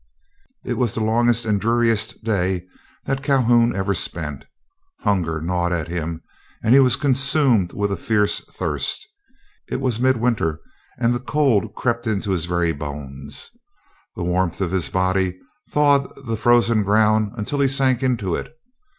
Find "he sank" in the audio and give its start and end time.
17.59-18.01